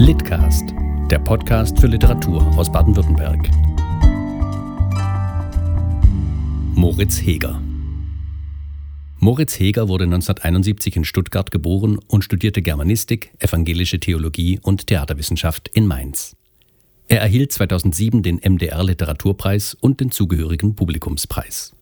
Litcast, 0.00 0.72
der 1.10 1.18
Podcast 1.18 1.78
für 1.78 1.86
Literatur 1.86 2.40
aus 2.56 2.72
Baden-Württemberg. 2.72 3.50
Moritz 6.74 7.20
Heger. 7.20 7.60
Moritz 9.18 9.60
Heger 9.60 9.88
wurde 9.88 10.04
1971 10.04 10.96
in 10.96 11.04
Stuttgart 11.04 11.50
geboren 11.50 11.98
und 12.08 12.24
studierte 12.24 12.62
Germanistik, 12.62 13.34
evangelische 13.40 14.00
Theologie 14.00 14.58
und 14.62 14.86
Theaterwissenschaft 14.86 15.68
in 15.68 15.86
Mainz. 15.86 16.34
Er 17.08 17.20
erhielt 17.20 17.52
2007 17.52 18.22
den 18.22 18.36
MDR 18.36 18.82
Literaturpreis 18.82 19.74
und 19.74 20.00
den 20.00 20.10
zugehörigen 20.10 20.76
Publikumspreis. 20.76 21.76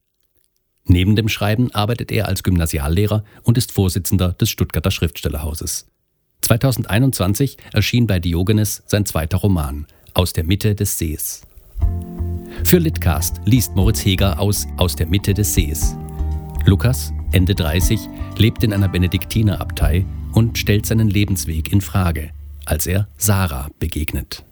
Neben 0.86 1.14
dem 1.14 1.28
Schreiben 1.28 1.70
arbeitet 1.70 2.10
er 2.10 2.26
als 2.26 2.42
Gymnasiallehrer 2.42 3.22
und 3.44 3.56
ist 3.56 3.70
Vorsitzender 3.70 4.32
des 4.32 4.50
Stuttgarter 4.50 4.90
Schriftstellerhauses. 4.90 5.86
2021 6.42 7.56
erschien 7.72 8.06
bei 8.06 8.20
Diogenes 8.20 8.82
sein 8.86 9.04
zweiter 9.04 9.38
Roman 9.38 9.86
Aus 10.14 10.32
der 10.32 10.44
Mitte 10.44 10.74
des 10.74 10.98
Sees. 10.98 11.42
Für 12.64 12.78
Litcast 12.78 13.40
liest 13.44 13.76
Moritz 13.76 14.04
Heger 14.04 14.40
aus 14.40 14.66
Aus 14.76 14.96
der 14.96 15.06
Mitte 15.06 15.34
des 15.34 15.54
Sees. 15.54 15.96
Lukas, 16.64 17.12
Ende 17.32 17.54
30, 17.54 18.00
lebt 18.36 18.62
in 18.62 18.72
einer 18.72 18.88
Benediktinerabtei 18.88 20.04
und 20.32 20.58
stellt 20.58 20.86
seinen 20.86 21.08
Lebensweg 21.08 21.72
in 21.72 21.80
Frage, 21.80 22.30
als 22.64 22.86
er 22.86 23.08
Sarah 23.16 23.70
begegnet. 23.78 24.44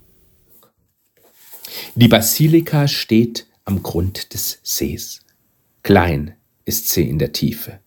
Die 1.94 2.08
Basilika 2.08 2.88
steht 2.88 3.46
am 3.64 3.82
Grund 3.82 4.32
des 4.34 4.60
Sees. 4.62 5.20
Klein 5.82 6.34
ist 6.64 6.88
sie 6.88 7.08
in 7.08 7.18
der 7.18 7.32
Tiefe. 7.32 7.80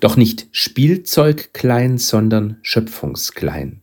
Doch 0.00 0.16
nicht 0.16 0.46
Spielzeugklein, 0.52 1.98
sondern 1.98 2.58
schöpfungsklein. 2.62 3.82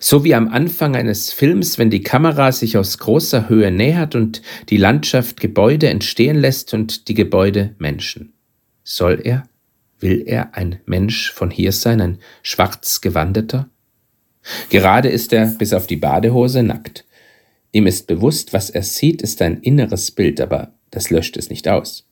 So 0.00 0.24
wie 0.24 0.34
am 0.34 0.48
Anfang 0.48 0.96
eines 0.96 1.32
Films, 1.32 1.78
wenn 1.78 1.90
die 1.90 2.02
Kamera 2.02 2.50
sich 2.52 2.76
aus 2.76 2.98
großer 2.98 3.48
Höhe 3.48 3.70
nähert 3.70 4.14
und 4.14 4.42
die 4.68 4.76
Landschaft 4.76 5.40
Gebäude 5.40 5.88
entstehen 5.88 6.36
lässt 6.36 6.74
und 6.74 7.08
die 7.08 7.14
Gebäude 7.14 7.74
Menschen. 7.78 8.32
Soll 8.82 9.20
er, 9.22 9.48
will 10.00 10.24
er 10.26 10.54
ein 10.54 10.80
Mensch 10.86 11.32
von 11.32 11.50
hier 11.50 11.72
sein, 11.72 12.00
ein 12.00 12.18
schwarz 12.42 13.00
gewandeter? 13.00 13.68
Gerade 14.70 15.08
ist 15.08 15.32
er 15.32 15.46
bis 15.46 15.72
auf 15.72 15.86
die 15.86 15.96
Badehose 15.96 16.62
nackt. 16.62 17.04
Ihm 17.72 17.86
ist 17.86 18.06
bewusst, 18.06 18.52
was 18.52 18.70
er 18.70 18.82
sieht, 18.82 19.22
ist 19.22 19.42
ein 19.42 19.60
inneres 19.60 20.10
Bild, 20.10 20.40
aber 20.40 20.72
das 20.90 21.10
löscht 21.10 21.36
es 21.36 21.50
nicht 21.50 21.68
aus. 21.68 22.06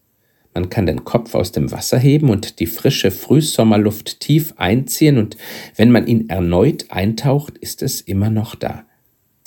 Man 0.55 0.71
kann 0.71 0.87
den 0.87 1.05
Kopf 1.05 1.35
aus 1.35 1.51
dem 1.51 1.73
Wasser 1.73 1.99
heben 1.99 2.31
und 2.31 2.61
die 2.61 2.67
frische 2.67 3.11
Frühsommerluft 3.11 4.21
tief 4.21 4.55
einziehen, 4.57 5.19
und 5.19 5.37
wenn 5.75 5.91
man 5.91 6.07
ihn 6.07 6.31
erneut 6.31 6.91
eintaucht, 6.91 7.59
ist 7.59 7.83
es 7.83 8.01
immer 8.01 8.31
noch 8.31 8.55
da. 8.55 8.85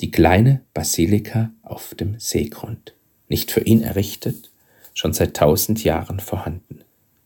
Die 0.02 0.10
kleine 0.10 0.60
Basilika 0.74 1.50
auf 1.62 1.94
dem 1.94 2.18
Seegrund. 2.18 2.94
Nicht 3.28 3.50
für 3.50 3.60
ihn 3.60 3.82
errichtet, 3.82 4.50
schon 4.94 5.14
seit 5.14 5.34
tausend 5.34 5.82
Jahren 5.82 6.20
vorhanden. 6.20 6.80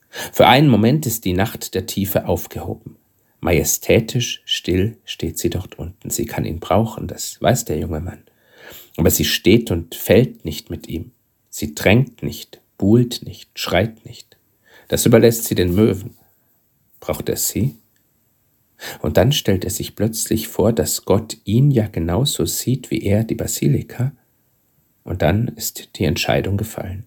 Für 0.08 0.46
einen 0.46 0.68
Moment 0.68 1.04
ist 1.06 1.24
die 1.24 1.32
Nacht 1.32 1.74
der 1.74 1.86
Tiefe 1.86 2.26
aufgehoben. 2.26 2.96
Majestätisch 3.40 4.42
still 4.44 4.96
steht 5.04 5.38
sie 5.38 5.50
dort 5.50 5.78
unten. 5.78 6.10
Sie 6.10 6.26
kann 6.26 6.44
ihn 6.44 6.60
brauchen, 6.60 7.08
das 7.08 7.42
weiß 7.42 7.64
der 7.64 7.78
junge 7.78 8.00
Mann. 8.00 8.22
Aber 8.96 9.10
sie 9.10 9.24
steht 9.24 9.72
und 9.72 9.96
fällt 9.96 10.44
nicht 10.44 10.70
mit 10.70 10.86
ihm. 10.86 11.10
Sie 11.50 11.74
drängt 11.74 12.22
nicht, 12.22 12.61
buhlt 12.82 13.22
nicht, 13.22 13.60
schreit 13.60 14.04
nicht. 14.04 14.36
Das 14.88 15.06
überlässt 15.06 15.44
sie 15.44 15.54
den 15.54 15.72
Möwen. 15.72 16.16
Braucht 16.98 17.28
er 17.28 17.36
sie? 17.36 17.76
Und 19.00 19.18
dann 19.18 19.30
stellt 19.30 19.62
er 19.62 19.70
sich 19.70 19.94
plötzlich 19.94 20.48
vor, 20.48 20.72
dass 20.72 21.04
Gott 21.04 21.36
ihn 21.44 21.70
ja 21.70 21.86
genauso 21.86 22.44
sieht 22.44 22.90
wie 22.90 23.00
er 23.04 23.22
die 23.22 23.36
Basilika. 23.36 24.10
Und 25.04 25.22
dann 25.22 25.46
ist 25.46 25.90
die 25.94 26.06
Entscheidung 26.06 26.56
gefallen. 26.56 27.06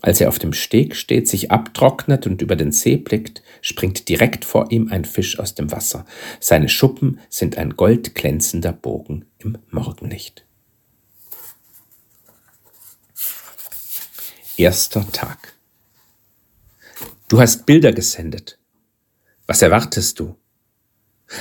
Als 0.00 0.20
er 0.20 0.26
auf 0.28 0.40
dem 0.40 0.52
Steg 0.52 0.96
steht, 0.96 1.28
sich 1.28 1.52
abtrocknet 1.52 2.26
und 2.26 2.42
über 2.42 2.56
den 2.56 2.72
See 2.72 2.96
blickt, 2.96 3.44
springt 3.60 4.08
direkt 4.08 4.44
vor 4.44 4.72
ihm 4.72 4.88
ein 4.90 5.04
Fisch 5.04 5.38
aus 5.38 5.54
dem 5.54 5.70
Wasser. 5.70 6.04
Seine 6.40 6.68
Schuppen 6.68 7.20
sind 7.28 7.56
ein 7.58 7.76
goldglänzender 7.76 8.72
Bogen 8.72 9.26
im 9.38 9.56
Morgenlicht. 9.70 10.44
Erster 14.60 15.10
Tag. 15.10 15.54
Du 17.28 17.40
hast 17.40 17.64
Bilder 17.64 17.92
gesendet. 17.92 18.58
Was 19.46 19.62
erwartest 19.62 20.20
du? 20.20 20.36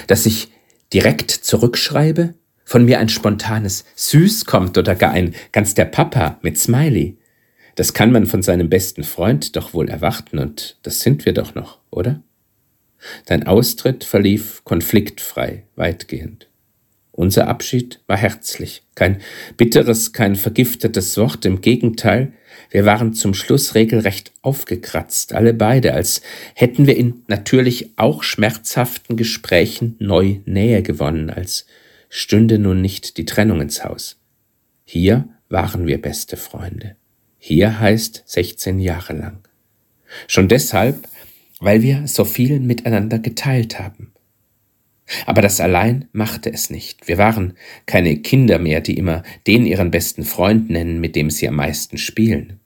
Dass 0.07 0.25
ich 0.25 0.53
direkt 0.94 1.29
zurückschreibe? 1.29 2.35
Von 2.63 2.85
mir 2.85 2.97
ein 3.00 3.09
spontanes 3.09 3.84
Süß 3.97 4.46
kommt 4.46 4.78
oder 4.78 4.96
gar 4.96 5.12
ein 5.12 5.35
ganz 5.52 5.74
der 5.74 5.84
Papa 5.84 6.40
mit 6.44 6.58
Smiley? 6.58 7.18
Das 7.75 7.94
kann 7.94 8.13
man 8.13 8.25
von 8.25 8.41
seinem 8.41 8.69
besten 8.69 9.03
Freund 9.03 9.58
doch 9.58 9.74
wohl 9.74 9.90
erwarten 9.90 10.40
und 10.40 10.79
das 10.84 11.02
sind 11.02 11.25
wir 11.25 11.34
doch 11.34 11.56
noch, 11.56 11.79
oder? 11.90 12.24
Dein 13.25 13.46
Austritt 13.46 14.06
verlief 14.06 14.63
konfliktfrei, 14.63 15.66
weitgehend. 15.75 16.47
Unser 17.19 17.50
Abschied 17.50 18.00
war 18.07 18.16
herzlich, 18.16 18.81
kein 18.96 19.19
bitteres, 19.57 20.13
kein 20.13 20.38
vergiftetes 20.38 21.18
Wort, 21.18 21.44
im 21.44 21.59
Gegenteil, 21.59 22.31
wir 22.69 22.85
waren 22.85 23.13
zum 23.13 23.34
Schluss 23.34 23.75
regelrecht 23.75 24.31
aufgekratzt, 24.41 25.34
alle 25.34 25.53
beide, 25.53 25.94
als 25.94 26.22
hätten 26.56 26.88
wir 26.88 26.96
in 26.96 27.24
natürlich 27.28 27.91
auch 27.97 28.24
schmerzhaften 28.24 29.18
Gesprächen 29.18 29.97
neu 30.00 30.38
Nähe 30.46 30.81
gewonnen, 30.81 31.29
als 31.29 31.66
stünde 32.08 32.58
nun 32.58 32.79
nicht 32.79 33.18
die 33.18 33.25
Trennung 33.25 33.59
ins 33.59 33.84
Haus. 33.84 34.16
Hier 34.85 35.28
waren 35.50 35.88
wir 35.88 36.02
beste 36.02 36.38
Freunde. 36.38 36.96
Hier 37.38 37.81
heißt 37.81 38.24
16 38.28 38.79
Jahre 38.79 39.12
lang. 39.12 39.46
Schon 40.28 40.47
deshalb, 40.47 41.06
weil 41.59 41.81
wir 41.81 42.08
so 42.08 42.24
viel 42.24 42.62
miteinander 42.62 43.19
geteilt 43.19 43.78
haben. 43.78 44.13
Aber 45.25 45.42
das 45.42 45.59
allein 45.59 46.08
machte 46.12 46.52
es 46.52 46.70
nicht. 46.70 47.08
Wir 47.08 47.18
waren 47.18 47.53
keine 47.86 48.18
Kinder 48.18 48.59
mehr, 48.59 48.81
die 48.81 48.97
immer 48.97 49.24
den 49.47 49.66
ihren 49.66 49.92
besten 49.92 50.24
Freund 50.24 50.70
nennen, 50.70 51.00
mit 51.00 51.16
dem 51.16 51.30
sie 51.30 51.47
am 51.47 51.56
meisten 51.56 51.97
spielen. 51.97 52.59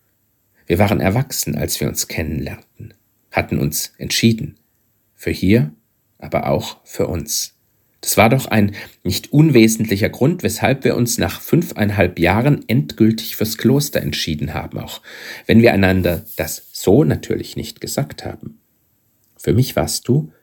Wir 0.65 0.79
waren 0.79 0.99
erwachsen, 0.99 1.55
als 1.55 1.79
wir 1.79 1.87
uns 1.87 2.07
kennenlernten, 2.07 2.93
hatten 3.31 3.59
uns 3.59 3.93
entschieden. 3.97 4.57
Für 5.15 5.31
hier, 5.31 5.71
aber 6.19 6.47
auch 6.49 6.77
für 6.83 7.07
uns. 7.07 7.53
Das 8.03 8.17
war 8.17 8.29
doch 8.29 8.47
ein 8.47 8.75
nicht 9.03 9.31
unwesentlicher 9.31 10.09
Grund, 10.09 10.43
weshalb 10.43 10.83
wir 10.83 10.97
uns 10.97 11.17
nach 11.17 11.39
fünfeinhalb 11.39 12.19
Jahren 12.19 12.67
endgültig 12.67 13.37
fürs 13.37 13.57
Kloster 13.57 14.01
entschieden 14.01 14.53
haben, 14.53 14.77
auch 14.77 15.01
wenn 15.45 15.61
wir 15.61 15.71
einander 15.71 16.25
das 16.35 16.67
so 16.73 17.05
natürlich 17.05 17.55
nicht 17.55 17.79
gesagt 17.79 18.25
haben. 18.25 18.59
Für 19.37 19.53
mich 19.53 19.77
warst 19.77 20.09
du 20.09 20.33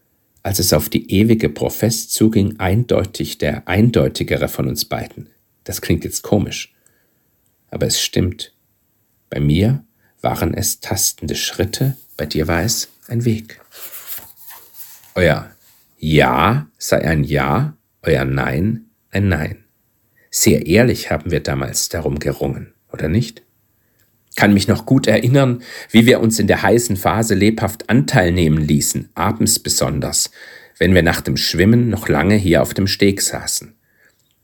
als 0.42 0.58
es 0.58 0.72
auf 0.72 0.88
die 0.88 1.10
ewige 1.12 1.48
Profess 1.48 2.08
zuging, 2.08 2.58
eindeutig 2.58 3.38
der 3.38 3.68
eindeutigere 3.68 4.48
von 4.48 4.68
uns 4.68 4.84
beiden. 4.84 5.28
Das 5.64 5.80
klingt 5.80 6.04
jetzt 6.04 6.22
komisch. 6.22 6.74
Aber 7.70 7.86
es 7.86 8.00
stimmt. 8.00 8.54
Bei 9.28 9.40
mir 9.40 9.84
waren 10.20 10.54
es 10.54 10.80
tastende 10.80 11.36
Schritte, 11.36 11.96
bei 12.16 12.26
dir 12.26 12.48
war 12.48 12.62
es 12.62 12.88
ein 13.08 13.24
Weg. 13.24 13.60
Euer 15.14 15.50
Ja 15.98 16.66
sei 16.78 17.04
ein 17.04 17.24
Ja, 17.24 17.76
euer 18.02 18.24
Nein 18.24 18.90
ein 19.10 19.28
Nein. 19.28 19.64
Sehr 20.30 20.66
ehrlich 20.66 21.10
haben 21.10 21.30
wir 21.30 21.40
damals 21.40 21.88
darum 21.88 22.18
gerungen, 22.18 22.72
oder 22.92 23.08
nicht? 23.08 23.42
Kann 24.40 24.54
mich 24.54 24.68
noch 24.68 24.86
gut 24.86 25.06
erinnern, 25.06 25.62
wie 25.90 26.06
wir 26.06 26.18
uns 26.20 26.38
in 26.38 26.46
der 26.46 26.62
heißen 26.62 26.96
Phase 26.96 27.34
lebhaft 27.34 27.90
Anteil 27.90 28.32
nehmen 28.32 28.56
ließen, 28.56 29.10
abends 29.14 29.58
besonders, 29.58 30.30
wenn 30.78 30.94
wir 30.94 31.02
nach 31.02 31.20
dem 31.20 31.36
Schwimmen 31.36 31.90
noch 31.90 32.08
lange 32.08 32.36
hier 32.36 32.62
auf 32.62 32.72
dem 32.72 32.86
Steg 32.86 33.20
saßen. 33.20 33.74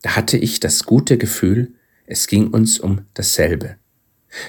Da 0.02 0.14
hatte 0.14 0.37
ich 0.37 0.60
das 0.60 0.84
gute 0.84 1.16
Gefühl, 1.16 1.72
es 2.04 2.26
ging 2.26 2.48
uns 2.48 2.78
um 2.78 3.06
dasselbe. 3.14 3.76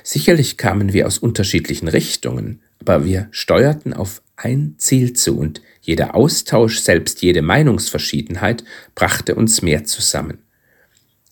Sicherlich 0.04 0.58
kamen 0.58 0.92
wir 0.92 1.08
aus 1.08 1.18
unterschiedlichen 1.18 1.88
Richtungen, 1.88 2.62
aber 2.82 3.06
wir 3.06 3.30
steuerten 3.32 3.94
auf 3.94 4.22
ein 4.36 4.76
Ziel 4.80 5.14
zu 5.14 5.40
und 5.40 5.62
jeder 5.80 6.14
Austausch, 6.14 6.80
selbst 6.80 7.22
jede 7.22 7.42
Meinungsverschiedenheit 7.42 8.66
brachte 8.96 9.36
uns 9.36 9.62
mehr 9.62 9.86
zusammen. 9.86 10.40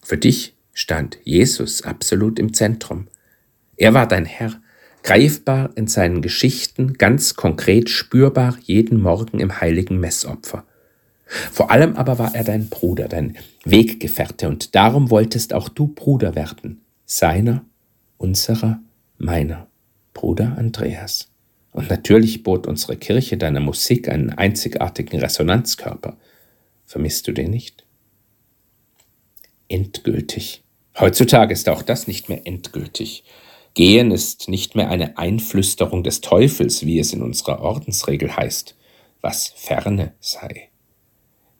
Für 0.01 0.17
dich 0.17 0.55
stand 0.71 1.17
Jesus 1.25 1.81
absolut 1.81 2.39
im 2.39 2.53
Zentrum. 2.53 3.09
Er 3.77 3.93
war 3.93 4.07
dein 4.07 4.25
Herr, 4.25 4.61
greifbar 5.03 5.71
in 5.75 5.87
seinen 5.87 6.21
Geschichten, 6.21 6.93
ganz 6.93 7.35
konkret 7.35 7.89
spürbar 7.89 8.57
jeden 8.63 9.01
Morgen 9.01 9.39
im 9.39 9.61
heiligen 9.61 9.99
Messopfer. 9.99 10.65
Vor 11.25 11.71
allem 11.71 11.95
aber 11.95 12.19
war 12.19 12.35
er 12.35 12.43
dein 12.43 12.69
Bruder, 12.69 13.07
dein 13.07 13.37
Weggefährte, 13.63 14.47
und 14.47 14.75
darum 14.75 15.09
wolltest 15.09 15.53
auch 15.53 15.69
du 15.69 15.87
Bruder 15.87 16.35
werden, 16.35 16.81
seiner, 17.05 17.65
unserer, 18.17 18.79
meiner, 19.17 19.67
Bruder 20.13 20.55
Andreas. 20.57 21.31
Und 21.71 21.89
natürlich 21.89 22.43
bot 22.43 22.67
unsere 22.67 22.95
Kirche 22.95 23.37
deiner 23.37 23.59
Musik 23.59 24.07
einen 24.07 24.29
einzigartigen 24.29 25.19
Resonanzkörper. 25.19 26.15
Vermisst 26.85 27.27
du 27.27 27.33
den 27.33 27.49
nicht? 27.49 27.85
endgültig. 29.67 30.63
Heutzutage 30.99 31.53
ist 31.53 31.67
auch 31.69 31.81
das 31.81 32.07
nicht 32.07 32.29
mehr 32.29 32.45
endgültig. 32.45 33.23
Gehen 33.75 34.11
ist 34.11 34.47
nicht 34.47 34.75
mehr 34.75 34.89
eine 34.89 35.17
Einflüsterung 35.17 36.01
des 36.01 36.21
Teufels, 36.21 36.85
wie 36.85 36.97
es 36.97 37.11
in 37.11 37.21
unserer 37.21 37.59
Ordensregel 37.59 38.33
heißt, 38.33 38.73
was 39.19 39.49
ferne 39.49 40.13
sei. 40.21 40.69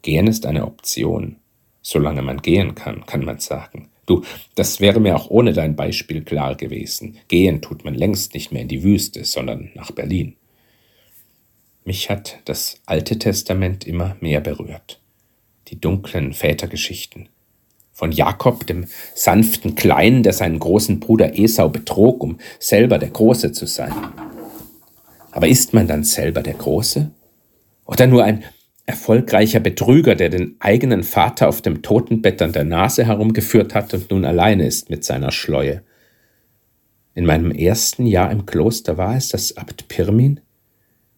Gehen 0.02 0.28
ist 0.28 0.46
eine 0.46 0.66
Option. 0.66 1.36
Solange 1.82 2.22
man 2.22 2.42
gehen 2.42 2.74
kann, 2.74 3.06
kann 3.06 3.26
man 3.26 3.40
sagen. 3.40 3.90
Du, 4.06 4.24
das 4.56 4.80
wäre 4.80 5.02
mir 5.02 5.18
auch 5.18 5.30
ohne 5.30 5.52
dein 5.52 5.76
Beispiel 5.76 6.24
klar 6.24 6.56
gewesen. 6.56 7.18
Gehen 7.28 7.62
tut 7.62 7.84
man 7.84 7.96
längst 7.96 8.34
nicht 8.34 8.50
mehr 8.50 8.62
in 8.62 8.70
die 8.70 8.84
Wüste, 8.84 9.26
sondern 9.26 9.72
nach 9.76 9.92
Berlin. 9.92 10.38
Mich 11.84 12.10
hat 12.10 12.40
das 12.46 12.80
Alte 12.86 13.20
Testament 13.20 13.86
immer 13.86 14.16
mehr 14.22 14.40
berührt. 14.40 15.02
Die 15.68 15.82
dunklen 15.82 16.34
Vätergeschichten. 16.34 17.28
Von 17.98 18.12
Jakob, 18.12 18.68
dem 18.68 18.88
sanften 19.14 19.76
Kleinen, 19.76 20.22
der 20.22 20.34
seinen 20.34 20.60
großen 20.60 21.00
Bruder 21.00 21.40
Esau 21.40 21.70
betrog, 21.70 22.22
um 22.22 22.40
selber 22.60 22.98
der 22.98 23.10
Große 23.10 23.54
zu 23.54 23.68
sein. 23.68 23.94
Aber 25.32 25.48
ist 25.48 25.74
man 25.74 25.88
dann 25.88 26.04
selber 26.04 26.44
der 26.44 26.56
Große? 26.56 27.10
Oder 27.86 28.08
nur 28.08 28.26
ein 28.26 28.44
erfolgreicher 28.86 29.62
Betrüger, 29.62 30.16
der 30.16 30.28
den 30.28 30.58
eigenen 30.60 31.04
Vater 31.04 31.48
auf 31.48 31.62
dem 31.62 31.84
Totenbett 31.84 32.42
an 32.42 32.52
der 32.52 32.66
Nase 32.66 33.06
herumgeführt 33.06 33.74
hat 33.74 33.94
und 33.94 34.12
nun 34.12 34.26
alleine 34.26 34.68
ist 34.68 34.90
mit 34.90 35.06
seiner 35.06 35.32
Schleue. 35.32 35.82
In 37.14 37.26
meinem 37.26 37.52
ersten 37.52 38.06
Jahr 38.06 38.30
im 38.30 38.46
Kloster 38.46 38.98
war 38.98 39.16
es 39.16 39.30
das 39.30 39.56
Abt 39.56 39.88
Pirmin. 39.88 40.42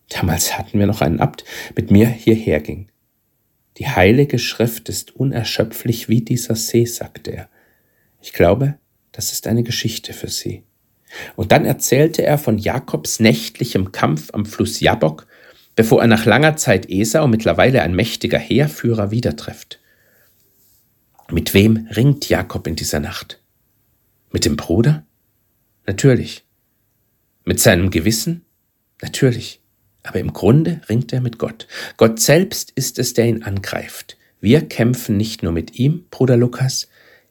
Damals 0.09 0.59
hatten 0.59 0.77
wir 0.77 0.85
noch 0.85 1.01
einen 1.01 1.21
Abt, 1.21 1.43
mit 1.75 1.89
mir 1.89 2.07
hierher 2.07 2.59
ging. 2.59 2.87
Die 3.77 3.87
heilige 3.87 4.39
Schrift 4.39 4.89
ist 4.89 5.15
unerschöpflich 5.15 6.09
wie 6.09 6.21
dieser 6.21 6.55
See, 6.55 6.85
sagte 6.85 7.31
er. 7.31 7.49
Ich 8.21 8.33
glaube, 8.33 8.77
das 9.11 9.31
ist 9.31 9.47
eine 9.47 9.63
Geschichte 9.63 10.13
für 10.13 10.29
Sie. 10.29 10.63
Und 11.35 11.51
dann 11.51 11.65
erzählte 11.65 12.23
er 12.23 12.37
von 12.37 12.57
Jakobs 12.57 13.19
nächtlichem 13.19 13.91
Kampf 13.91 14.29
am 14.33 14.45
Fluss 14.45 14.79
Jabok 14.79 15.27
bevor 15.77 16.01
er 16.01 16.07
nach 16.07 16.25
langer 16.25 16.57
Zeit 16.57 16.89
Esau, 16.89 17.27
mittlerweile 17.27 17.83
ein 17.83 17.95
mächtiger 17.95 18.39
Heerführer, 18.39 19.11
wieder 19.11 19.37
trifft. 19.37 19.79
Mit 21.29 21.53
wem 21.53 21.87
ringt 21.95 22.27
Jakob 22.27 22.65
in 22.67 22.75
dieser 22.75 22.99
Nacht? 22.99 23.39
Mit 24.31 24.43
dem 24.43 24.57
Bruder? 24.57 25.05
Natürlich. 25.85 26.45
Mit 27.45 27.59
seinem 27.59 27.91
Gewissen? 27.91 28.43
Natürlich. 29.03 29.61
Aber 30.07 30.19
im 30.19 30.33
Grunde 30.33 30.81
ringt 30.89 31.11
er 31.11 31.21
mit 31.21 31.37
Gott. 31.37 31.67
Gott 31.97 32.19
selbst 32.19 32.71
ist 32.75 32.97
es, 32.97 33.13
der 33.13 33.25
ihn 33.25 33.43
angreift. 33.43 34.17
Wir 34.39 34.61
kämpfen 34.61 35.17
nicht 35.17 35.43
nur 35.43 35.51
mit 35.51 35.77
ihm, 35.77 36.05
Bruder 36.09 36.37
Lukas, 36.37 36.87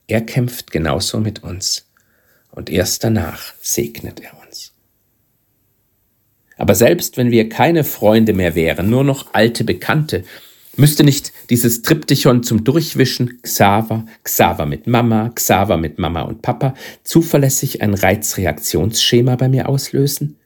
er 0.09 0.21
kämpft 0.21 0.71
genauso 0.71 1.21
mit 1.21 1.43
uns. 1.43 1.89
Und 2.51 2.71
erst 2.71 3.03
danach 3.03 3.55
segnet 3.61 4.21
er 4.21 4.33
uns. 4.47 4.73
Aber 6.57 6.75
selbst 6.75 7.17
wenn 7.17 7.31
wir 7.31 7.49
keine 7.49 7.85
Freunde 7.85 8.33
mehr 8.33 8.55
wären, 8.55 8.89
nur 8.89 9.05
noch 9.05 9.35
alte 9.35 9.65
Bekannte, 9.65 10.25
müsste 10.77 11.05
nicht 11.05 11.33
dieses 11.51 11.83
Triptychon 11.83 12.43
zum 12.43 12.65
Durchwischen 12.65 13.41
Xaver, 13.43 14.07
Xaver 14.23 14.67
mit 14.67 14.87
Mama, 14.87 15.31
Xaver 15.35 15.77
mit 15.77 15.99
Mama 15.99 16.23
und 16.23 16.43
Papa 16.43 16.75
zuverlässig 17.05 17.83
ein 17.83 17.95
Reizreaktionsschema 17.95 19.37
bei 19.37 19.49
mir 19.49 19.69
auslösen? 19.69 20.37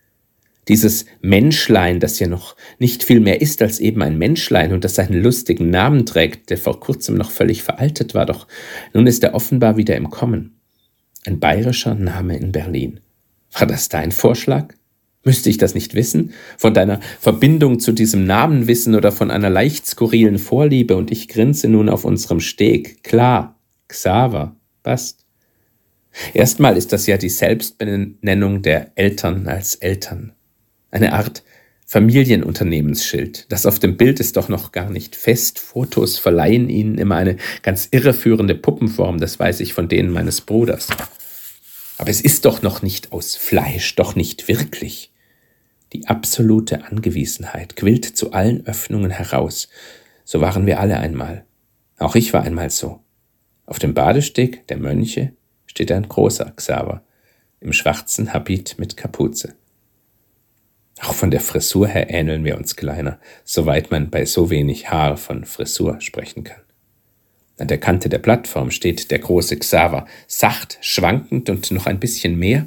Dieses 0.71 1.05
Menschlein, 1.21 1.99
das 1.99 2.21
ja 2.21 2.29
noch 2.29 2.55
nicht 2.79 3.03
viel 3.03 3.19
mehr 3.19 3.41
ist 3.41 3.61
als 3.61 3.81
eben 3.81 4.03
ein 4.03 4.17
Menschlein 4.19 4.73
und 4.73 4.85
das 4.85 4.95
seinen 4.95 5.21
lustigen 5.21 5.69
Namen 5.69 6.07
trägt, 6.07 6.49
der 6.49 6.59
vor 6.59 6.79
kurzem 6.79 7.17
noch 7.17 7.33
völlig 7.33 7.65
veraltet 7.65 8.15
war, 8.15 8.25
doch 8.25 8.47
nun 8.95 9.09
ist 9.09 9.25
er 9.25 9.35
offenbar 9.35 9.77
wieder 9.77 9.97
im 9.97 10.11
Kommen. 10.11 10.61
Ein 11.27 11.41
bayerischer 11.41 11.97
Name 11.97 12.37
in 12.37 12.53
Berlin. 12.53 13.01
War 13.59 13.67
das 13.67 13.89
dein 13.89 14.13
Vorschlag? 14.13 14.73
Müsste 15.25 15.51
ich 15.51 15.59
das 15.59 15.75
nicht 15.75 15.97
wissen? 15.97 16.35
Von 16.57 16.73
deiner 16.73 17.01
Verbindung 17.19 17.81
zu 17.81 17.91
diesem 17.91 18.25
Namen 18.25 18.69
wissen 18.69 18.95
oder 18.95 19.11
von 19.11 19.33
einer 19.33 19.51
leicht 19.51 19.89
skurrilen 19.89 20.39
Vorliebe 20.39 20.95
und 20.95 21.11
ich 21.11 21.27
grinse 21.27 21.67
nun 21.67 21.89
auf 21.89 22.05
unserem 22.05 22.39
Steg. 22.39 23.03
Klar, 23.03 23.59
Xaver, 23.89 24.55
passt. 24.85 25.27
Erstmal 26.33 26.77
ist 26.77 26.93
das 26.93 27.09
ja 27.09 27.17
die 27.17 27.29
Selbstbenennung 27.29 28.63
der 28.63 28.93
Eltern 28.95 29.49
als 29.49 29.75
Eltern. 29.75 30.33
Eine 30.91 31.13
Art 31.13 31.43
Familienunternehmensschild. 31.87 33.47
Das 33.51 33.67
auf 33.67 33.81
dem 33.81 33.97
Bild 33.97 34.21
ist 34.21 34.37
doch 34.37 34.49
noch 34.49 34.71
gar 34.71 34.91
nicht 34.91 35.17
fest. 35.17 35.59
Fotos 35.59 36.19
verleihen 36.19 36.69
ihnen 36.69 36.99
immer 36.99 37.17
eine 37.17 37.37
ganz 37.63 37.89
irreführende 37.91 38.55
Puppenform, 38.55 39.19
das 39.19 39.41
weiß 39.41 39.59
ich 39.59 39.73
von 39.73 39.89
denen 39.89 40.13
meines 40.13 40.41
Bruders. 40.41 40.87
Aber 41.99 42.11
es 42.11 42.21
ist 42.21 42.45
doch 42.45 42.63
noch 42.63 42.83
nicht 42.83 43.13
aus 43.13 43.35
Fleisch, 43.35 43.97
doch 43.97 44.15
nicht 44.15 44.47
wirklich. 44.47 45.13
Die 45.93 46.07
absolute 46.07 46.85
Angewiesenheit 46.85 47.75
quillt 47.75 48.05
zu 48.05 48.33
allen 48.33 48.65
Öffnungen 48.67 49.11
heraus. 49.11 49.69
So 50.25 50.41
waren 50.41 50.67
wir 50.67 50.79
alle 50.79 50.99
einmal. 50.99 51.45
Auch 51.99 52.15
ich 52.15 52.33
war 52.33 52.43
einmal 52.43 52.71
so. 52.71 53.01
Auf 53.67 53.81
dem 53.81 53.95
Badesteg 53.95 54.67
der 54.69 54.77
Mönche 54.79 55.33
steht 55.67 55.91
ein 55.91 56.09
großer 56.09 56.53
Xaver 56.55 57.03
im 57.61 57.73
schwarzen 57.73 58.33
Habit 58.33 58.77
mit 58.79 58.97
Kapuze. 58.97 59.55
Auch 61.03 61.15
von 61.15 61.31
der 61.31 61.41
Frisur 61.41 61.89
her 61.89 62.11
ähneln 62.11 62.45
wir 62.45 62.59
uns 62.59 62.77
kleiner, 62.77 63.19
soweit 63.45 63.91
man 63.91 64.11
bei 64.11 64.27
so 64.27 64.51
wenig 64.51 64.91
Haar 64.91 65.17
von 65.17 65.45
Frisur 65.45 66.01
sprechen 66.01 66.45
kann. 66.45 66.61
An 67.59 67.69
der 67.69 67.79
Kante 67.79 68.09
der 68.09 68.19
Plattform 68.19 68.71
steht 68.71 69.11
der 69.11 69.19
große 69.19 69.59
Xaver. 69.59 70.07
Sacht, 70.27 70.79
schwankend 70.81 71.51
und 71.51 71.71
noch 71.71 71.87
ein 71.87 72.01
bisschen 72.01 72.39
mehr, 72.39 72.67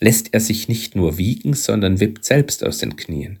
lässt 0.00 0.32
er 0.32 0.40
sich 0.40 0.68
nicht 0.68 0.94
nur 0.96 1.18
wiegen, 1.18 1.54
sondern 1.54 2.00
wippt 2.00 2.24
selbst 2.24 2.64
aus 2.64 2.78
den 2.78 2.96
Knien. 2.96 3.40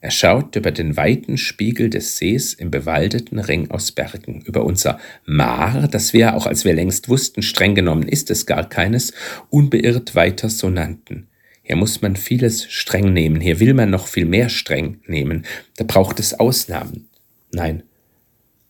Er 0.00 0.10
schaut 0.12 0.54
über 0.54 0.70
den 0.70 0.96
weiten 0.96 1.38
Spiegel 1.38 1.90
des 1.90 2.18
Sees 2.18 2.54
im 2.54 2.70
bewaldeten 2.70 3.38
Ring 3.38 3.70
aus 3.70 3.90
Bergen, 3.90 4.42
über 4.42 4.64
unser 4.64 5.00
Mar, 5.26 5.88
das 5.88 6.12
wir, 6.12 6.36
auch 6.36 6.46
als 6.46 6.64
wir 6.64 6.72
längst 6.72 7.08
wussten, 7.08 7.42
streng 7.42 7.74
genommen 7.74 8.06
ist 8.06 8.30
es 8.30 8.46
gar 8.46 8.68
keines, 8.68 9.12
unbeirrt 9.50 10.14
weiter 10.14 10.50
so 10.50 10.70
nannten. 10.70 11.26
Hier 11.68 11.76
muss 11.76 12.00
man 12.00 12.16
vieles 12.16 12.64
streng 12.64 13.12
nehmen, 13.12 13.42
hier 13.42 13.60
will 13.60 13.74
man 13.74 13.90
noch 13.90 14.06
viel 14.06 14.24
mehr 14.24 14.48
streng 14.48 15.02
nehmen, 15.06 15.44
da 15.76 15.84
braucht 15.84 16.18
es 16.18 16.40
Ausnahmen. 16.40 17.10
Nein, 17.52 17.82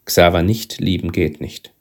Xaver 0.05 0.43
nicht 0.43 0.81
lieben 0.81 1.13
geht 1.13 1.41
nicht. 1.41 1.73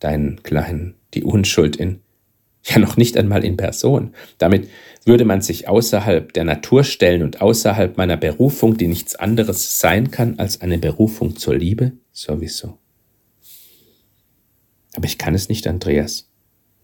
Deinen 0.00 0.42
Kleinen, 0.42 0.96
die 1.14 1.22
Unschuld 1.22 1.76
in, 1.76 2.00
ja 2.64 2.80
noch 2.80 2.96
nicht 2.96 3.16
einmal 3.16 3.44
in 3.44 3.56
Person. 3.56 4.12
Damit 4.38 4.68
würde 5.04 5.24
man 5.24 5.40
sich 5.40 5.68
außerhalb 5.68 6.32
der 6.32 6.42
Natur 6.42 6.82
stellen 6.82 7.22
und 7.22 7.40
außerhalb 7.40 7.96
meiner 7.96 8.16
Berufung, 8.16 8.76
die 8.76 8.88
nichts 8.88 9.14
anderes 9.14 9.78
sein 9.78 10.10
kann 10.10 10.40
als 10.40 10.62
eine 10.62 10.78
Berufung 10.78 11.36
zur 11.36 11.54
Liebe, 11.54 11.92
sowieso. 12.10 12.76
Aber 14.96 15.06
ich 15.06 15.16
kann 15.16 15.36
es 15.36 15.48
nicht, 15.48 15.68
Andreas. 15.68 16.28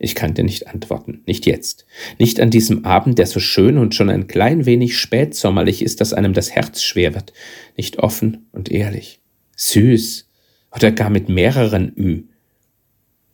Ich 0.03 0.17
kann 0.17 0.35
dir 0.35 0.43
nicht 0.43 0.67
antworten, 0.67 1.23
nicht 1.27 1.47
jetzt. 1.47 1.87
Nicht 2.19 2.41
an 2.41 2.51
diesem 2.51 2.85
Abend, 2.85 3.19
der 3.19 3.27
so 3.27 3.39
schön 3.39 3.79
und 3.79 3.95
schon 3.95 4.11
ein 4.11 4.27
klein 4.27 4.67
wenig 4.67 4.99
spätsommerlich 4.99 5.81
ist, 5.81 6.01
dass 6.01 6.13
einem 6.13 6.33
das 6.33 6.51
Herz 6.51 6.83
schwer 6.83 7.15
wird. 7.15 7.33
Nicht 7.77 8.01
offen 8.01 8.49
und 8.51 8.69
ehrlich. 8.69 9.21
Süß, 9.57 10.29
oder 10.75 10.91
gar 10.91 11.09
mit 11.09 11.29
mehreren 11.29 11.93
Ü. 11.97 12.25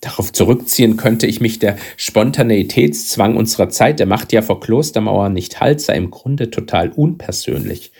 Darauf 0.02 0.30
zurückziehen 0.30 0.98
könnte 0.98 1.26
ich 1.26 1.40
mich 1.40 1.58
der 1.58 1.78
Spontaneitätszwang 1.96 3.36
unserer 3.36 3.70
Zeit, 3.70 3.98
der 3.98 4.06
macht 4.06 4.34
ja 4.34 4.42
vor 4.42 4.60
Klostermauern 4.60 5.32
nicht 5.32 5.60
Halt, 5.60 5.80
sei 5.80 5.96
im 5.96 6.10
Grunde 6.10 6.50
total 6.50 6.90
unpersönlich. 6.90 7.92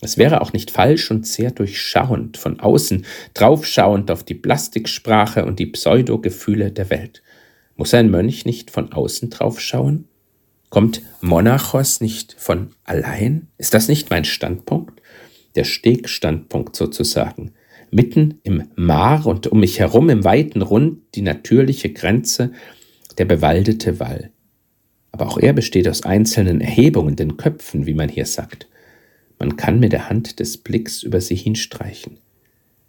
Es 0.00 0.18
wäre 0.18 0.40
auch 0.40 0.52
nicht 0.52 0.72
falsch 0.72 1.12
und 1.12 1.24
sehr 1.24 1.52
durchschauend, 1.52 2.36
von 2.36 2.58
außen 2.58 3.06
draufschauend 3.34 4.10
auf 4.10 4.24
die 4.24 4.34
Plastiksprache 4.34 5.44
und 5.44 5.60
die 5.60 5.66
Pseudogefühle 5.66 6.72
der 6.72 6.90
Welt. 6.90 7.22
Muss 7.78 7.94
ein 7.94 8.10
Mönch 8.10 8.44
nicht 8.44 8.72
von 8.72 8.92
außen 8.92 9.30
draufschauen? 9.30 10.08
Kommt 10.68 11.00
Monachos 11.20 12.00
nicht 12.00 12.34
von 12.36 12.72
allein? 12.82 13.46
Ist 13.56 13.72
das 13.72 13.86
nicht 13.86 14.10
mein 14.10 14.24
Standpunkt? 14.24 15.00
Der 15.54 15.62
Stegstandpunkt 15.62 16.74
sozusagen 16.74 17.52
mitten 17.92 18.40
im 18.42 18.64
Mar 18.74 19.26
und 19.26 19.46
um 19.46 19.60
mich 19.60 19.78
herum 19.78 20.10
im 20.10 20.24
weiten 20.24 20.60
Rund 20.60 20.98
die 21.14 21.22
natürliche 21.22 21.90
Grenze, 21.90 22.50
der 23.16 23.24
bewaldete 23.26 24.00
Wall. 24.00 24.32
Aber 25.12 25.28
auch 25.28 25.38
er 25.38 25.52
besteht 25.52 25.88
aus 25.88 26.02
einzelnen 26.02 26.60
Erhebungen, 26.60 27.14
den 27.14 27.36
Köpfen, 27.36 27.86
wie 27.86 27.94
man 27.94 28.08
hier 28.08 28.26
sagt. 28.26 28.68
Man 29.38 29.56
kann 29.56 29.78
mit 29.78 29.92
der 29.92 30.10
Hand 30.10 30.40
des 30.40 30.58
Blicks 30.58 31.04
über 31.04 31.20
sie 31.20 31.36
hinstreichen. 31.36 32.18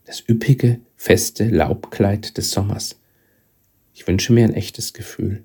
Das 0.05 0.23
üppige, 0.27 0.79
feste 0.95 1.47
Laubkleid 1.47 2.37
des 2.37 2.49
Sommers. 2.49 2.98
Ich 3.99 4.07
wünsche 4.07 4.31
mir 4.31 4.45
ein 4.45 4.53
echtes 4.53 4.93
Gefühl. 4.93 5.43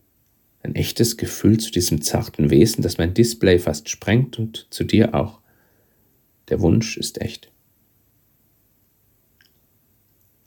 Ein 0.62 0.76
echtes 0.76 1.16
Gefühl 1.16 1.58
zu 1.58 1.72
diesem 1.72 2.02
zarten 2.02 2.50
Wesen, 2.50 2.82
das 2.82 2.98
mein 2.98 3.12
Display 3.12 3.58
fast 3.58 3.88
sprengt 3.88 4.38
und 4.38 4.68
zu 4.70 4.84
dir 4.84 5.12
auch. 5.16 5.40
Der 6.50 6.60
Wunsch 6.60 6.96
ist 6.96 7.20
echt. 7.20 7.50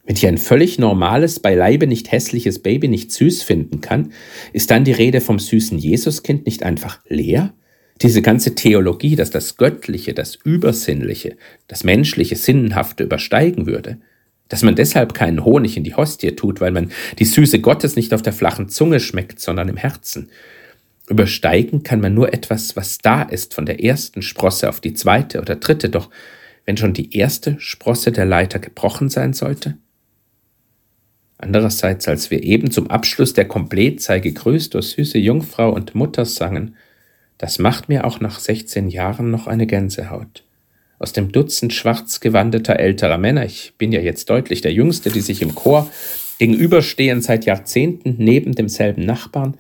Wenn 0.05 0.15
ich 0.15 0.25
ein 0.25 0.37
völlig 0.37 0.79
normales, 0.79 1.41
beileibe 1.41 1.85
nicht 1.85 2.09
hässliches 2.09 2.59
Baby 2.59 2.87
nicht 2.87 3.11
süß 3.11 3.43
finden 3.43 3.81
kann, 3.81 4.13
ist 4.53 4.71
dann 4.71 4.85
die 4.85 4.93
Rede 4.93 5.19
vom 5.19 5.37
süßen 5.37 5.77
Jesuskind 5.77 6.45
nicht 6.45 6.63
einfach 6.63 7.01
leer? 7.09 7.53
Diese 8.01 8.21
ganze 8.21 8.55
Theologie, 8.55 9.17
dass 9.17 9.31
das 9.31 9.57
Göttliche, 9.57 10.13
das 10.13 10.35
Übersinnliche, 10.35 11.35
das 11.67 11.83
Menschliche, 11.83 12.37
Sinnenhafte 12.37 13.03
übersteigen 13.03 13.65
würde, 13.65 13.99
dass 14.49 14.63
man 14.63 14.75
deshalb 14.75 15.13
keinen 15.13 15.43
Honig 15.43 15.77
in 15.77 15.83
die 15.83 15.95
Hostie 15.95 16.35
tut, 16.35 16.61
weil 16.61 16.71
man 16.71 16.91
die 17.19 17.25
Süße 17.25 17.59
Gottes 17.59 17.95
nicht 17.95 18.13
auf 18.13 18.21
der 18.21 18.33
flachen 18.33 18.69
Zunge 18.69 18.99
schmeckt, 18.99 19.39
sondern 19.39 19.69
im 19.69 19.77
Herzen. 19.77 20.29
Übersteigen 21.09 21.83
kann 21.83 22.01
man 22.01 22.13
nur 22.13 22.33
etwas, 22.33 22.75
was 22.75 22.97
da 22.97 23.21
ist, 23.21 23.53
von 23.53 23.65
der 23.65 23.83
ersten 23.83 24.21
Sprosse 24.21 24.69
auf 24.69 24.81
die 24.81 24.93
zweite 24.93 25.39
oder 25.39 25.55
dritte, 25.55 25.89
doch 25.89 26.09
wenn 26.65 26.77
schon 26.77 26.93
die 26.93 27.15
erste 27.15 27.55
Sprosse 27.59 28.11
der 28.11 28.25
Leiter 28.25 28.59
gebrochen 28.59 29.09
sein 29.09 29.33
sollte? 29.33 29.77
Andererseits, 31.37 32.07
als 32.07 32.31
wir 32.31 32.43
eben 32.43 32.71
zum 32.71 32.89
Abschluss 32.89 33.33
der 33.33 33.47
Komplett 33.47 34.01
sei 34.01 34.19
gegrüßt, 34.19 34.75
o 34.75 34.81
süße 34.81 35.19
Jungfrau 35.19 35.71
und 35.71 35.95
Mutter 35.95 36.25
sangen, 36.25 36.75
das 37.37 37.59
macht 37.59 37.89
mir 37.89 38.05
auch 38.05 38.19
nach 38.19 38.39
16 38.39 38.89
Jahren 38.89 39.29
noch 39.29 39.45
eine 39.47 39.67
Gänsehaut. 39.67 40.46
Aus 40.99 41.13
dem 41.13 41.31
Dutzend 41.31 41.73
schwarz 41.73 42.19
gewandeter 42.19 42.79
älterer 42.79 43.17
Männer, 43.17 43.45
ich 43.45 43.73
bin 43.77 43.91
ja 43.91 43.99
jetzt 43.99 44.29
deutlich 44.29 44.61
der 44.61 44.73
Jüngste, 44.73 45.11
die 45.11 45.21
sich 45.21 45.41
im 45.41 45.53
Chor 45.53 45.89
gegenüberstehen 46.39 47.21
seit 47.21 47.45
Jahrzehnten 47.45 48.15
neben 48.17 48.53
demselben 48.53 49.05
Nachbarn, 49.05 49.57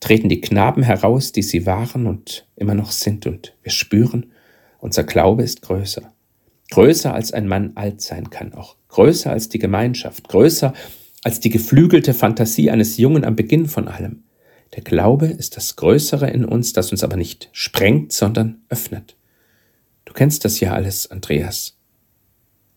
treten 0.00 0.30
die 0.30 0.40
Knaben 0.40 0.82
heraus, 0.82 1.32
die 1.32 1.42
sie 1.42 1.66
waren 1.66 2.06
und 2.06 2.46
immer 2.56 2.74
noch 2.74 2.92
sind, 2.92 3.26
und 3.26 3.54
wir 3.62 3.72
spüren, 3.72 4.32
unser 4.78 5.04
Glaube 5.04 5.42
ist 5.42 5.60
größer. 5.60 6.12
Größer 6.70 7.12
als 7.12 7.32
ein 7.32 7.46
Mann 7.46 7.72
alt 7.74 8.00
sein 8.00 8.30
kann, 8.30 8.54
auch 8.54 8.76
größer 8.88 9.30
als 9.30 9.50
die 9.50 9.58
Gemeinschaft, 9.58 10.28
größer 10.28 10.72
als 11.22 11.40
die 11.40 11.50
geflügelte 11.50 12.14
Fantasie 12.14 12.70
eines 12.70 12.96
Jungen 12.96 13.24
am 13.24 13.36
Beginn 13.36 13.66
von 13.66 13.88
allem. 13.88 14.22
Der 14.74 14.82
Glaube 14.82 15.26
ist 15.26 15.56
das 15.56 15.76
Größere 15.76 16.30
in 16.30 16.44
uns, 16.46 16.72
das 16.72 16.92
uns 16.92 17.04
aber 17.04 17.16
nicht 17.16 17.50
sprengt, 17.52 18.12
sondern 18.12 18.62
öffnet. 18.68 19.16
Du 20.04 20.12
kennst 20.12 20.44
das 20.44 20.60
ja 20.60 20.72
alles, 20.72 21.10
Andreas. 21.10 21.76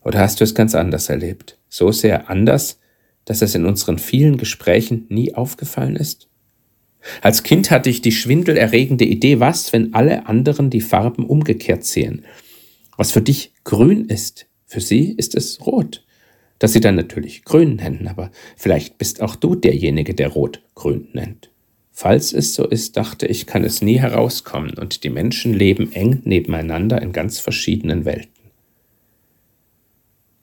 Oder 0.03 0.19
hast 0.19 0.39
du 0.39 0.43
es 0.43 0.55
ganz 0.55 0.75
anders 0.75 1.09
erlebt? 1.09 1.57
So 1.69 1.91
sehr 1.91 2.29
anders, 2.29 2.79
dass 3.25 3.41
es 3.41 3.55
in 3.55 3.65
unseren 3.65 3.99
vielen 3.99 4.37
Gesprächen 4.37 5.05
nie 5.09 5.33
aufgefallen 5.33 5.95
ist? 5.95 6.27
Als 7.21 7.43
Kind 7.43 7.71
hatte 7.71 7.89
ich 7.89 8.01
die 8.01 8.11
schwindelerregende 8.11 9.05
Idee, 9.05 9.39
was, 9.39 9.73
wenn 9.73 9.93
alle 9.93 10.25
anderen 10.25 10.69
die 10.69 10.81
Farben 10.81 11.25
umgekehrt 11.25 11.83
sehen? 11.83 12.25
Was 12.97 13.11
für 13.11 13.21
dich 13.21 13.53
grün 13.63 14.05
ist, 14.05 14.45
für 14.65 14.81
sie 14.81 15.11
ist 15.11 15.35
es 15.35 15.65
rot. 15.65 16.05
Dass 16.59 16.73
sie 16.73 16.79
dann 16.79 16.95
natürlich 16.95 17.43
grün 17.43 17.75
nennen, 17.75 18.07
aber 18.07 18.31
vielleicht 18.55 18.97
bist 18.97 19.21
auch 19.21 19.35
du 19.35 19.55
derjenige, 19.55 20.13
der 20.13 20.29
rot 20.29 20.61
grün 20.75 21.09
nennt. 21.13 21.52
Falls 21.95 22.33
es 22.33 22.55
so 22.55 22.67
ist, 22.67 22.97
dachte 22.97 23.27
ich, 23.27 23.45
kann 23.45 23.63
es 23.63 23.83
nie 23.83 23.99
herauskommen 23.99 24.73
und 24.73 25.03
die 25.03 25.11
Menschen 25.11 25.53
leben 25.53 25.91
eng 25.91 26.21
nebeneinander 26.25 26.99
in 26.99 27.13
ganz 27.13 27.39
verschiedenen 27.39 28.03
Welten. 28.03 28.31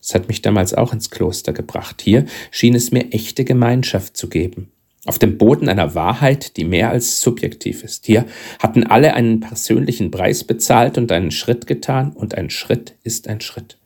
Es 0.00 0.14
hat 0.14 0.28
mich 0.28 0.42
damals 0.42 0.75
auch 0.75 0.92
ins 0.92 1.11
Kloster 1.11 1.52
gebracht. 1.52 2.02
Hier 2.02 2.25
schien 2.52 2.75
es 2.76 2.92
mir 2.92 3.12
echte 3.12 3.45
Gemeinschaft 3.45 4.16
zu 4.16 4.28
geben. 4.28 4.71
Auf 5.07 5.19
dem 5.19 5.38
Boden 5.38 5.69
einer 5.69 5.95
Wahrheit, 5.95 6.57
die 6.57 6.64
mehr 6.64 6.90
als 6.90 7.21
subjektiv 7.21 7.83
ist. 7.83 8.07
Hier 8.07 8.26
hatten 8.61 8.85
alle 8.85 9.14
einen 9.14 9.40
persönlichen 9.40 10.11
Preis 10.11 10.45
bezahlt 10.45 10.99
und 10.99 11.11
einen 11.11 11.33
Schritt 11.33 11.66
getan, 11.66 12.12
und 12.12 12.37
ein 12.37 12.50
Schritt 12.50 12.95
ist 13.02 13.26
ein 13.26 13.40
Schritt. 13.40 13.76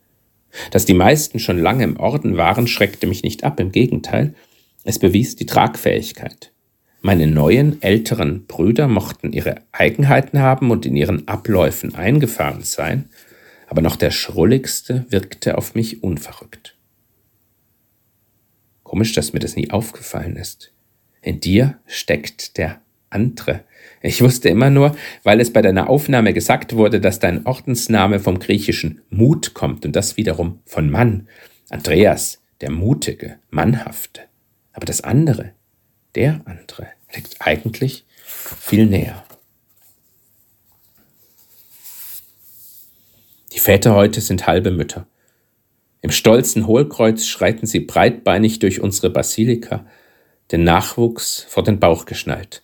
Dass 0.71 0.85
die 0.85 0.95
meisten 0.95 1.39
schon 1.39 1.59
lange 1.59 1.85
im 1.85 1.99
Orden 1.99 2.37
waren, 2.37 2.67
schreckte 2.67 3.07
mich 3.07 3.23
nicht 3.23 3.43
ab, 3.43 3.59
im 3.59 3.73
Gegenteil, 3.73 4.35
es 4.83 4.99
bewies 4.99 5.35
die 5.35 5.47
Tragfähigkeit. 5.47 6.53
Meine 7.07 7.27
neuen, 7.27 7.83
älteren 7.83 8.47
Brüder 8.47 8.89
mochten 8.89 9.35
ihre 9.35 9.57
Eigenheiten 9.73 10.39
haben 10.39 10.71
und 10.71 10.87
in 10.87 10.97
ihren 10.97 11.29
Abläufen 11.29 11.95
eingefahren 11.95 12.63
sein, 12.63 13.11
aber 13.69 13.83
noch 13.83 13.97
der 13.97 14.11
Schrulligste 14.11 15.05
wirkte 15.11 15.59
auf 15.59 15.75
mich 15.75 16.03
unverrückt. 16.03 16.79
Komisch, 18.85 19.13
dass 19.13 19.35
mir 19.35 19.41
das 19.41 19.55
nie 19.55 19.71
aufgefallen 19.71 20.37
ist. 20.37 20.73
In 21.21 21.41
dir 21.41 21.79
steckt 21.85 22.57
der 22.57 22.81
andere. 23.11 23.65
Ich 24.01 24.23
wusste 24.23 24.49
immer 24.49 24.71
nur, 24.71 24.97
weil 25.25 25.41
es 25.41 25.53
bei 25.53 25.61
deiner 25.61 25.91
Aufnahme 25.91 26.33
gesagt 26.33 26.75
wurde, 26.75 27.03
dass 27.03 27.19
dein 27.19 27.45
Ordensname 27.45 28.19
vom 28.19 28.39
griechischen 28.39 29.03
Mut 29.11 29.53
kommt 29.53 29.85
und 29.85 29.95
das 29.95 30.17
wiederum 30.17 30.61
von 30.65 30.89
Mann. 30.89 31.29
Andreas, 31.69 32.43
der 32.63 32.71
Mutige, 32.71 33.37
Mannhafte. 33.51 34.23
Aber 34.73 34.87
das 34.87 35.03
andere, 35.03 35.53
der 36.15 36.41
andere 36.45 36.89
liegt 37.15 37.37
eigentlich 37.41 38.05
viel 38.25 38.87
näher. 38.87 39.25
Die 43.53 43.61
Väter 43.61 43.95
heute 43.95 44.21
sind 44.21 44.47
halbe 44.47 44.71
Mütter. 44.71 45.07
Im 46.03 46.11
stolzen 46.11 46.67
Hohlkreuz 46.67 47.25
schreiten 47.25 47.67
sie 47.67 47.81
breitbeinig 47.81 48.59
durch 48.59 48.81
unsere 48.81 49.11
Basilika, 49.11 49.87
den 50.53 50.65
Nachwuchs 50.65 51.47
vor 51.49 51.63
den 51.63 51.81
Bauch 51.81 52.05
geschnallt, 52.05 52.63